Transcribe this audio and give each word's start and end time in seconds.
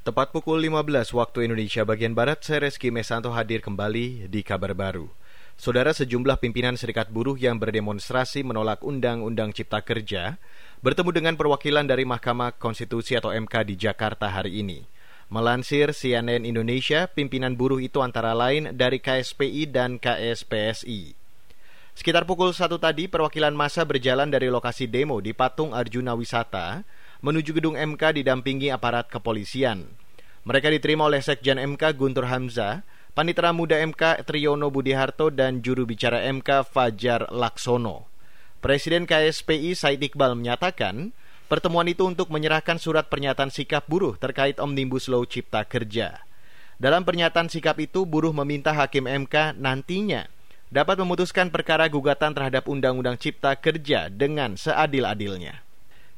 Tepat 0.00 0.32
pukul 0.32 0.64
15 0.64 1.12
waktu 1.12 1.44
Indonesia 1.44 1.84
bagian 1.84 2.16
Barat, 2.16 2.40
saya 2.40 2.64
Reski 2.64 2.88
Mesanto 2.88 3.36
hadir 3.36 3.60
kembali 3.60 4.32
di 4.32 4.40
kabar 4.40 4.72
baru. 4.72 5.12
Saudara 5.60 5.92
sejumlah 5.92 6.40
pimpinan 6.40 6.80
serikat 6.80 7.12
buruh 7.12 7.36
yang 7.36 7.60
berdemonstrasi 7.60 8.40
menolak 8.40 8.80
Undang-Undang 8.80 9.52
Cipta 9.52 9.84
Kerja 9.84 10.40
bertemu 10.80 11.10
dengan 11.12 11.34
perwakilan 11.36 11.84
dari 11.84 12.08
Mahkamah 12.08 12.56
Konstitusi 12.56 13.12
atau 13.12 13.28
MK 13.28 13.52
di 13.68 13.76
Jakarta 13.76 14.32
hari 14.32 14.64
ini. 14.64 14.88
Melansir 15.28 15.92
CNN 15.92 16.48
Indonesia, 16.48 17.04
pimpinan 17.04 17.52
buruh 17.52 17.84
itu 17.84 18.00
antara 18.00 18.32
lain 18.32 18.72
dari 18.72 19.04
KSPI 19.04 19.68
dan 19.68 20.00
KSPSI. 20.00 21.12
Sekitar 21.92 22.24
pukul 22.24 22.56
satu 22.56 22.80
tadi, 22.80 23.04
perwakilan 23.04 23.52
masa 23.52 23.84
berjalan 23.84 24.32
dari 24.32 24.48
lokasi 24.48 24.88
demo 24.88 25.20
di 25.20 25.36
Patung 25.36 25.76
Arjuna 25.76 26.16
Wisata 26.16 26.88
menuju 27.20 27.56
gedung 27.56 27.76
MK 27.76 28.20
didampingi 28.20 28.72
aparat 28.72 29.08
kepolisian. 29.12 29.88
Mereka 30.48 30.72
diterima 30.72 31.04
oleh 31.04 31.20
Sekjen 31.20 31.60
MK 31.60 31.92
Guntur 31.96 32.28
Hamzah, 32.32 32.80
Panitera 33.12 33.52
Muda 33.52 33.76
MK 33.76 34.24
Triyono 34.24 34.72
Budiharto 34.72 35.28
dan 35.28 35.60
juru 35.60 35.84
bicara 35.84 36.24
MK 36.32 36.64
Fajar 36.64 37.28
Laksono. 37.28 38.08
Presiden 38.64 39.04
KSPI 39.04 39.76
Said 39.76 40.00
Iqbal 40.00 40.36
menyatakan, 40.36 41.12
pertemuan 41.48 41.88
itu 41.88 42.08
untuk 42.08 42.32
menyerahkan 42.32 42.80
surat 42.80 43.08
pernyataan 43.12 43.52
sikap 43.52 43.84
buruh 43.88 44.16
terkait 44.16 44.56
Omnibus 44.56 45.08
Law 45.08 45.24
Cipta 45.28 45.64
Kerja. 45.68 46.24
Dalam 46.80 47.04
pernyataan 47.04 47.52
sikap 47.52 47.76
itu, 47.76 48.08
buruh 48.08 48.32
meminta 48.32 48.72
Hakim 48.72 49.04
MK 49.04 49.60
nantinya 49.60 50.28
dapat 50.72 50.96
memutuskan 51.02 51.52
perkara 51.52 51.84
gugatan 51.92 52.32
terhadap 52.32 52.64
Undang-Undang 52.64 53.20
Cipta 53.20 53.52
Kerja 53.58 54.08
dengan 54.08 54.56
seadil-adilnya. 54.56 55.69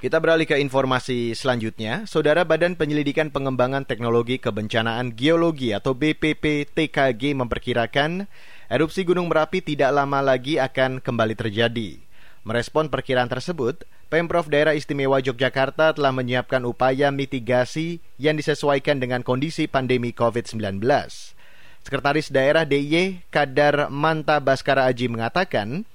Kita 0.03 0.19
beralih 0.19 0.51
ke 0.51 0.59
informasi 0.59 1.31
selanjutnya. 1.31 2.11
Saudara 2.11 2.43
Badan 2.43 2.75
Penyelidikan 2.75 3.31
Pengembangan 3.31 3.87
Teknologi 3.87 4.35
Kebencanaan 4.35 5.15
Geologi 5.15 5.71
atau 5.71 5.95
BPP 5.95 6.67
TKG 6.75 7.39
memperkirakan 7.39 8.27
erupsi 8.67 9.07
Gunung 9.07 9.31
Merapi 9.31 9.63
tidak 9.63 9.95
lama 9.95 10.19
lagi 10.19 10.59
akan 10.59 10.99
kembali 10.99 11.39
terjadi. 11.39 12.03
Merespon 12.43 12.91
perkiraan 12.91 13.31
tersebut, 13.31 13.87
Pemprov 14.11 14.51
Daerah 14.51 14.75
Istimewa 14.75 15.23
Yogyakarta 15.23 15.95
telah 15.95 16.11
menyiapkan 16.11 16.67
upaya 16.67 17.15
mitigasi 17.15 18.03
yang 18.19 18.35
disesuaikan 18.35 18.99
dengan 18.99 19.23
kondisi 19.23 19.71
pandemi 19.71 20.11
COVID-19. 20.11 20.83
Sekretaris 21.87 22.27
Daerah 22.35 22.67
DIY 22.67 23.31
Kadar 23.31 23.87
Manta 23.87 24.43
Baskara 24.43 24.91
Aji 24.91 25.07
mengatakan, 25.07 25.87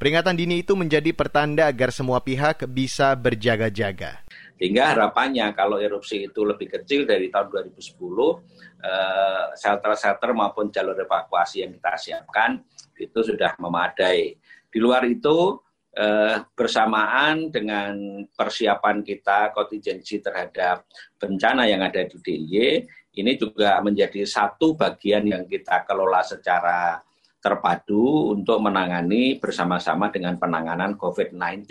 Peringatan 0.00 0.32
dini 0.32 0.64
itu 0.64 0.72
menjadi 0.72 1.12
pertanda 1.12 1.68
agar 1.68 1.92
semua 1.92 2.24
pihak 2.24 2.64
bisa 2.72 3.12
berjaga-jaga. 3.12 4.24
Sehingga 4.56 4.96
harapannya 4.96 5.52
kalau 5.52 5.76
erupsi 5.76 6.24
itu 6.24 6.40
lebih 6.40 6.72
kecil 6.72 7.04
dari 7.04 7.28
tahun 7.28 7.68
2010, 7.68 8.40
eh, 8.80 9.44
shelter-shelter 9.60 10.32
maupun 10.32 10.72
jalur 10.72 10.96
evakuasi 10.96 11.68
yang 11.68 11.76
kita 11.76 12.00
siapkan 12.00 12.64
itu 12.96 13.20
sudah 13.20 13.52
memadai. 13.60 14.40
Di 14.72 14.80
luar 14.80 15.04
itu, 15.04 15.60
eh, 15.92 16.48
bersamaan 16.56 17.52
dengan 17.52 18.24
persiapan 18.32 19.04
kita 19.04 19.52
kontingensi 19.52 20.24
terhadap 20.24 20.88
bencana 21.20 21.68
yang 21.68 21.84
ada 21.84 22.08
di 22.08 22.16
DIY, 22.16 22.88
ini 23.20 23.36
juga 23.36 23.76
menjadi 23.84 24.24
satu 24.24 24.72
bagian 24.72 25.28
yang 25.28 25.44
kita 25.44 25.84
kelola 25.84 26.24
secara 26.24 27.04
terpadu 27.40 28.36
untuk 28.36 28.60
menangani 28.60 29.40
bersama-sama 29.40 30.12
dengan 30.12 30.36
penanganan 30.36 30.94
COVID-19, 31.00 31.64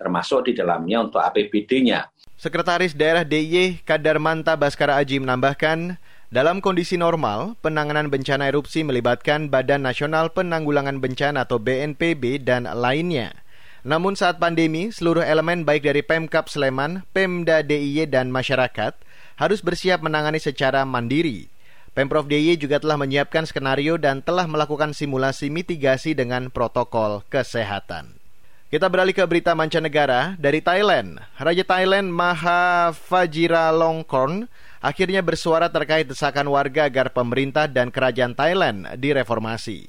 termasuk 0.00 0.48
di 0.48 0.52
dalamnya 0.56 1.04
untuk 1.04 1.20
APBD-nya. 1.20 2.08
Sekretaris 2.34 2.96
Daerah 2.96 3.22
DIY 3.22 3.86
Kadarmanta 3.86 4.58
Baskara 4.58 4.98
Aji 4.98 5.22
menambahkan, 5.22 6.00
dalam 6.34 6.58
kondisi 6.58 6.98
normal, 6.98 7.54
penanganan 7.62 8.10
bencana 8.10 8.50
erupsi 8.50 8.82
melibatkan 8.82 9.52
Badan 9.52 9.86
Nasional 9.86 10.34
Penanggulangan 10.34 10.98
Bencana 10.98 11.46
atau 11.46 11.62
BNPB 11.62 12.42
dan 12.42 12.66
lainnya. 12.66 13.38
Namun 13.86 14.18
saat 14.18 14.40
pandemi, 14.42 14.90
seluruh 14.90 15.22
elemen 15.22 15.62
baik 15.62 15.84
dari 15.86 16.02
Pemkap 16.02 16.50
Sleman, 16.50 17.06
Pemda 17.14 17.62
DIY 17.62 18.10
dan 18.10 18.32
masyarakat 18.34 18.96
harus 19.38 19.60
bersiap 19.60 20.02
menangani 20.02 20.40
secara 20.42 20.82
mandiri 20.82 21.53
Pemprov 21.94 22.26
DIY 22.26 22.58
juga 22.58 22.82
telah 22.82 22.98
menyiapkan 22.98 23.46
skenario 23.46 23.94
dan 23.94 24.18
telah 24.18 24.50
melakukan 24.50 24.90
simulasi 24.90 25.46
mitigasi 25.46 26.10
dengan 26.18 26.50
protokol 26.50 27.22
kesehatan. 27.30 28.18
Kita 28.66 28.90
beralih 28.90 29.14
ke 29.14 29.22
berita 29.30 29.54
mancanegara 29.54 30.34
dari 30.34 30.58
Thailand. 30.58 31.22
Raja 31.38 31.62
Thailand 31.62 32.10
Maha 32.10 32.90
Vajiralongkorn 32.90 34.50
akhirnya 34.82 35.22
bersuara 35.22 35.70
terkait 35.70 36.10
desakan 36.10 36.50
warga 36.50 36.90
agar 36.90 37.14
pemerintah 37.14 37.70
dan 37.70 37.94
kerajaan 37.94 38.34
Thailand 38.34 38.90
direformasi. 38.98 39.86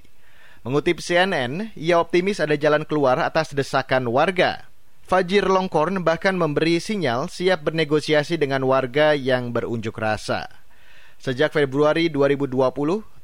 Mengutip 0.61 1.01
CNN, 1.01 1.73
ia 1.73 1.97
optimis 1.97 2.37
ada 2.37 2.53
jalan 2.53 2.85
keluar 2.85 3.17
atas 3.17 3.57
desakan 3.57 4.05
warga. 4.13 4.69
Fajir 5.09 5.49
Longkorn 5.49 6.05
bahkan 6.05 6.37
memberi 6.37 6.77
sinyal 6.77 7.29
siap 7.33 7.66
bernegosiasi 7.66 8.37
dengan 8.37 8.61
warga 8.69 9.17
yang 9.17 9.49
berunjuk 9.49 9.97
rasa. 9.97 10.64
Sejak 11.19 11.55
Februari 11.55 12.11
2020, 12.11 12.55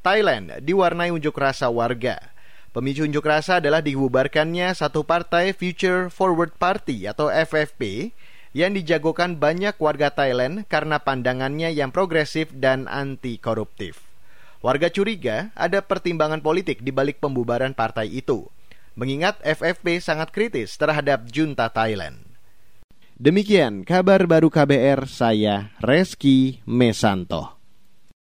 Thailand 0.02 0.58
diwarnai 0.64 1.14
unjuk 1.14 1.38
rasa 1.38 1.70
warga. 1.70 2.18
Pemicu 2.72 3.04
unjuk 3.04 3.28
rasa 3.28 3.60
adalah 3.60 3.84
dibubarkannya 3.84 4.72
satu 4.72 5.04
partai 5.04 5.52
Future 5.52 6.08
Forward 6.08 6.56
Party 6.56 7.04
atau 7.04 7.28
FFP 7.28 8.16
yang 8.52 8.76
dijagokan 8.76 9.40
banyak 9.40 9.76
warga 9.80 10.12
Thailand 10.12 10.68
karena 10.68 11.00
pandangannya 11.00 11.72
yang 11.72 11.92
progresif 11.92 12.52
dan 12.56 12.88
anti 12.88 13.40
koruptif. 13.40 14.04
Warga 14.62 14.94
curiga 14.94 15.50
ada 15.58 15.82
pertimbangan 15.82 16.40
politik 16.40 16.86
di 16.86 16.94
balik 16.94 17.18
pembubaran 17.18 17.74
partai 17.74 18.08
itu, 18.08 18.46
mengingat 18.94 19.42
FFP 19.42 19.98
sangat 20.04 20.30
kritis 20.30 20.78
terhadap 20.78 21.26
junta 21.28 21.68
Thailand. 21.72 22.24
Demikian 23.22 23.86
kabar 23.86 24.26
baru 24.26 24.50
KBR 24.50 25.06
saya 25.06 25.74
Reski 25.78 26.62
Mesanto. 26.66 27.61